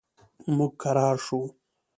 موږ 0.55 0.71
کرار 0.83 1.15
شو. 1.25 1.39